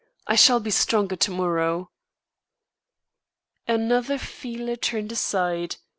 [0.25, 1.91] I shall be stronger to morrow."
[3.67, 5.75] Another feeler turned aside.